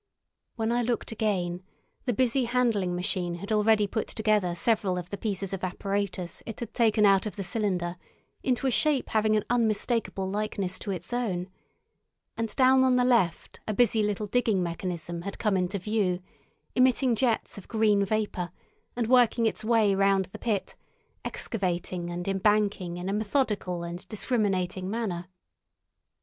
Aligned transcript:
When 0.55 0.71
I 0.71 0.81
looked 0.81 1.11
again, 1.11 1.61
the 2.05 2.11
busy 2.11 2.45
handling 2.45 2.95
machine 2.95 3.35
had 3.35 3.51
already 3.51 3.85
put 3.85 4.07
together 4.07 4.55
several 4.55 4.97
of 4.97 5.11
the 5.11 5.17
pieces 5.17 5.53
of 5.53 5.63
apparatus 5.63 6.41
it 6.47 6.59
had 6.59 6.73
taken 6.73 7.05
out 7.05 7.27
of 7.27 7.35
the 7.35 7.43
cylinder 7.43 7.97
into 8.41 8.65
a 8.65 8.71
shape 8.71 9.09
having 9.09 9.35
an 9.35 9.45
unmistakable 9.47 10.27
likeness 10.27 10.79
to 10.79 10.89
its 10.89 11.13
own; 11.13 11.49
and 12.35 12.55
down 12.55 12.83
on 12.83 12.95
the 12.95 13.05
left 13.05 13.59
a 13.67 13.75
busy 13.75 14.01
little 14.01 14.25
digging 14.25 14.63
mechanism 14.63 15.21
had 15.21 15.37
come 15.37 15.55
into 15.55 15.77
view, 15.77 16.19
emitting 16.73 17.15
jets 17.15 17.59
of 17.59 17.67
green 17.67 18.03
vapour 18.03 18.51
and 18.95 19.05
working 19.05 19.45
its 19.45 19.63
way 19.63 19.93
round 19.93 20.25
the 20.25 20.39
pit, 20.39 20.75
excavating 21.23 22.09
and 22.09 22.25
embanking 22.27 22.97
in 22.97 23.07
a 23.07 23.13
methodical 23.13 23.83
and 23.83 24.09
discriminating 24.09 24.89
manner. 24.89 25.27